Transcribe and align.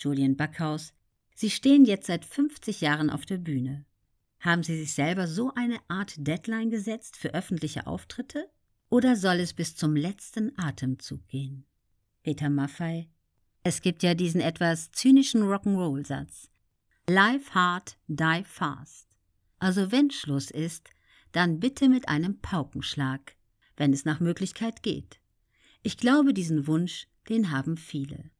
Julian 0.00 0.36
Backhaus, 0.36 0.94
Sie 1.34 1.50
stehen 1.50 1.84
jetzt 1.84 2.06
seit 2.06 2.24
50 2.24 2.80
Jahren 2.80 3.10
auf 3.10 3.24
der 3.24 3.38
Bühne. 3.38 3.84
Haben 4.40 4.62
Sie 4.62 4.78
sich 4.78 4.92
selber 4.94 5.28
so 5.28 5.52
eine 5.54 5.78
Art 5.88 6.14
Deadline 6.16 6.70
gesetzt 6.70 7.16
für 7.16 7.34
öffentliche 7.34 7.86
Auftritte? 7.86 8.50
Oder 8.88 9.14
soll 9.14 9.36
es 9.36 9.54
bis 9.54 9.76
zum 9.76 9.94
letzten 9.94 10.58
Atemzug 10.58 11.26
gehen? 11.28 11.64
Peter 12.22 12.50
Maffei 12.50 13.08
Es 13.62 13.82
gibt 13.82 14.02
ja 14.02 14.14
diesen 14.14 14.40
etwas 14.40 14.90
zynischen 14.92 15.42
Rock'n'Roll-Satz. 15.42 16.50
Live 17.08 17.50
hard, 17.54 17.98
die 18.08 18.42
fast. 18.44 19.08
Also 19.58 19.92
wenn 19.92 20.10
Schluss 20.10 20.50
ist, 20.50 20.90
dann 21.32 21.60
bitte 21.60 21.88
mit 21.88 22.08
einem 22.08 22.40
Paukenschlag, 22.40 23.36
wenn 23.76 23.92
es 23.92 24.04
nach 24.04 24.20
Möglichkeit 24.20 24.82
geht. 24.82 25.20
Ich 25.82 25.96
glaube, 25.96 26.34
diesen 26.34 26.66
Wunsch, 26.66 27.08
den 27.28 27.50
haben 27.50 27.76
viele. 27.76 28.30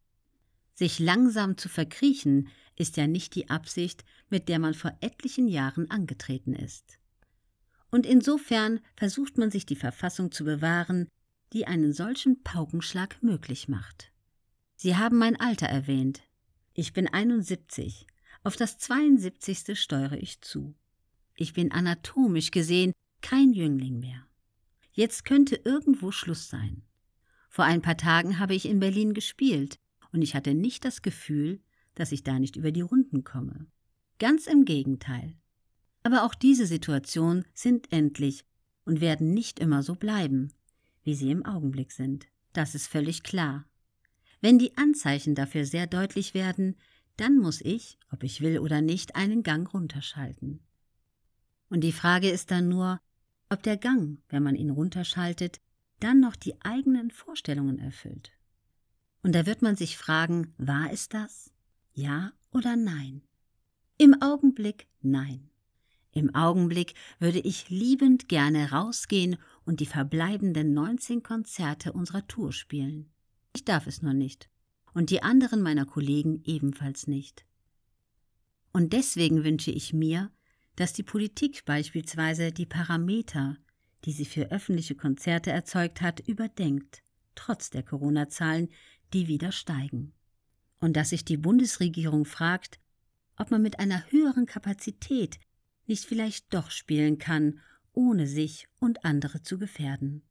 Sich 0.80 0.98
langsam 0.98 1.58
zu 1.58 1.68
verkriechen, 1.68 2.48
ist 2.74 2.96
ja 2.96 3.06
nicht 3.06 3.34
die 3.34 3.50
Absicht, 3.50 4.02
mit 4.30 4.48
der 4.48 4.58
man 4.58 4.72
vor 4.72 4.96
etlichen 5.02 5.46
Jahren 5.46 5.90
angetreten 5.90 6.54
ist. 6.54 6.98
Und 7.90 8.06
insofern 8.06 8.80
versucht 8.96 9.36
man 9.36 9.50
sich 9.50 9.66
die 9.66 9.76
Verfassung 9.76 10.32
zu 10.32 10.42
bewahren, 10.42 11.06
die 11.52 11.66
einen 11.66 11.92
solchen 11.92 12.42
Paukenschlag 12.42 13.22
möglich 13.22 13.68
macht. 13.68 14.10
Sie 14.74 14.96
haben 14.96 15.18
mein 15.18 15.38
Alter 15.38 15.66
erwähnt. 15.66 16.22
Ich 16.72 16.94
bin 16.94 17.08
71. 17.08 18.06
Auf 18.42 18.56
das 18.56 18.78
72. 18.78 19.78
steuere 19.78 20.16
ich 20.16 20.40
zu. 20.40 20.74
Ich 21.36 21.52
bin 21.52 21.72
anatomisch 21.72 22.52
gesehen 22.52 22.94
kein 23.20 23.52
Jüngling 23.52 23.98
mehr. 23.98 24.26
Jetzt 24.92 25.26
könnte 25.26 25.56
irgendwo 25.56 26.10
Schluss 26.10 26.48
sein. 26.48 26.80
Vor 27.50 27.66
ein 27.66 27.82
paar 27.82 27.98
Tagen 27.98 28.38
habe 28.38 28.54
ich 28.54 28.64
in 28.64 28.80
Berlin 28.80 29.12
gespielt, 29.12 29.78
und 30.12 30.22
ich 30.22 30.34
hatte 30.34 30.54
nicht 30.54 30.84
das 30.84 31.02
Gefühl, 31.02 31.60
dass 31.94 32.12
ich 32.12 32.22
da 32.22 32.38
nicht 32.38 32.56
über 32.56 32.72
die 32.72 32.80
Runden 32.80 33.24
komme. 33.24 33.66
Ganz 34.18 34.46
im 34.46 34.64
Gegenteil. 34.64 35.36
Aber 36.02 36.24
auch 36.24 36.34
diese 36.34 36.66
Situationen 36.66 37.44
sind 37.54 37.92
endlich 37.92 38.44
und 38.84 39.00
werden 39.00 39.32
nicht 39.32 39.58
immer 39.58 39.82
so 39.82 39.94
bleiben, 39.94 40.52
wie 41.02 41.14
sie 41.14 41.30
im 41.30 41.44
Augenblick 41.44 41.92
sind. 41.92 42.26
Das 42.52 42.74
ist 42.74 42.86
völlig 42.86 43.22
klar. 43.22 43.66
Wenn 44.40 44.58
die 44.58 44.76
Anzeichen 44.76 45.34
dafür 45.34 45.64
sehr 45.64 45.86
deutlich 45.86 46.34
werden, 46.34 46.76
dann 47.16 47.36
muss 47.36 47.60
ich, 47.60 47.98
ob 48.10 48.22
ich 48.22 48.40
will 48.40 48.58
oder 48.58 48.80
nicht, 48.80 49.14
einen 49.14 49.42
Gang 49.42 49.72
runterschalten. 49.72 50.60
Und 51.68 51.82
die 51.82 51.92
Frage 51.92 52.30
ist 52.30 52.50
dann 52.50 52.68
nur, 52.68 53.00
ob 53.50 53.62
der 53.62 53.76
Gang, 53.76 54.18
wenn 54.28 54.42
man 54.42 54.54
ihn 54.54 54.70
runterschaltet, 54.70 55.60
dann 56.00 56.20
noch 56.20 56.34
die 56.34 56.60
eigenen 56.62 57.10
Vorstellungen 57.10 57.78
erfüllt. 57.78 58.32
Und 59.22 59.34
da 59.34 59.46
wird 59.46 59.62
man 59.62 59.76
sich 59.76 59.96
fragen, 59.96 60.54
war 60.58 60.90
es 60.92 61.08
das? 61.08 61.52
Ja 61.92 62.32
oder 62.52 62.76
nein? 62.76 63.22
Im 63.98 64.20
Augenblick 64.22 64.86
nein. 65.02 65.50
Im 66.12 66.34
Augenblick 66.34 66.94
würde 67.18 67.38
ich 67.38 67.70
liebend 67.70 68.28
gerne 68.28 68.72
rausgehen 68.72 69.36
und 69.64 69.80
die 69.80 69.86
verbleibenden 69.86 70.74
19 70.74 71.22
Konzerte 71.22 71.92
unserer 71.92 72.26
Tour 72.26 72.52
spielen. 72.52 73.12
Ich 73.54 73.64
darf 73.64 73.86
es 73.86 74.02
nur 74.02 74.14
nicht. 74.14 74.48
Und 74.92 75.10
die 75.10 75.22
anderen 75.22 75.62
meiner 75.62 75.86
Kollegen 75.86 76.42
ebenfalls 76.44 77.06
nicht. 77.06 77.44
Und 78.72 78.92
deswegen 78.92 79.44
wünsche 79.44 79.70
ich 79.70 79.92
mir, 79.92 80.30
dass 80.76 80.92
die 80.92 81.02
Politik 81.02 81.64
beispielsweise 81.64 82.52
die 82.52 82.66
Parameter, 82.66 83.56
die 84.04 84.12
sie 84.12 84.24
für 84.24 84.50
öffentliche 84.50 84.94
Konzerte 84.94 85.50
erzeugt 85.50 86.00
hat, 86.00 86.20
überdenkt, 86.20 87.02
trotz 87.34 87.70
der 87.70 87.82
Corona-Zahlen, 87.82 88.68
die 89.12 89.28
wieder 89.28 89.52
steigen. 89.52 90.12
Und 90.80 90.96
dass 90.96 91.10
sich 91.10 91.24
die 91.24 91.36
Bundesregierung 91.36 92.24
fragt, 92.24 92.80
ob 93.36 93.50
man 93.50 93.62
mit 93.62 93.78
einer 93.80 94.10
höheren 94.10 94.46
Kapazität 94.46 95.38
nicht 95.86 96.04
vielleicht 96.04 96.52
doch 96.54 96.70
spielen 96.70 97.18
kann, 97.18 97.60
ohne 97.92 98.26
sich 98.26 98.68
und 98.78 99.04
andere 99.04 99.42
zu 99.42 99.58
gefährden. 99.58 100.22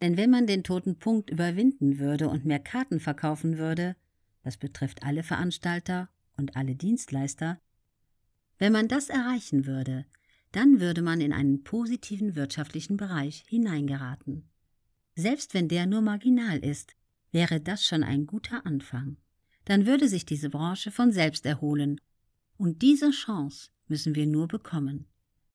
Denn 0.00 0.16
wenn 0.16 0.30
man 0.30 0.46
den 0.46 0.64
toten 0.64 0.98
Punkt 0.98 1.30
überwinden 1.30 1.98
würde 1.98 2.28
und 2.28 2.44
mehr 2.44 2.58
Karten 2.58 2.98
verkaufen 2.98 3.58
würde, 3.58 3.96
das 4.42 4.56
betrifft 4.56 5.04
alle 5.04 5.22
Veranstalter 5.22 6.08
und 6.36 6.56
alle 6.56 6.74
Dienstleister, 6.74 7.60
wenn 8.58 8.72
man 8.72 8.88
das 8.88 9.08
erreichen 9.08 9.66
würde, 9.66 10.06
dann 10.50 10.80
würde 10.80 11.02
man 11.02 11.20
in 11.20 11.32
einen 11.32 11.62
positiven 11.64 12.36
wirtschaftlichen 12.36 12.96
Bereich 12.96 13.44
hineingeraten. 13.48 14.48
Selbst 15.14 15.54
wenn 15.54 15.68
der 15.68 15.86
nur 15.86 16.00
marginal 16.00 16.58
ist, 16.58 16.94
wäre 17.32 17.60
das 17.60 17.84
schon 17.84 18.04
ein 18.04 18.26
guter 18.26 18.64
Anfang. 18.64 19.16
Dann 19.64 19.86
würde 19.86 20.08
sich 20.08 20.24
diese 20.24 20.50
Branche 20.50 20.90
von 20.90 21.12
selbst 21.12 21.46
erholen. 21.46 22.00
Und 22.56 22.82
diese 22.82 23.10
Chance 23.10 23.70
müssen 23.88 24.14
wir 24.14 24.26
nur 24.26 24.48
bekommen. 24.48 25.06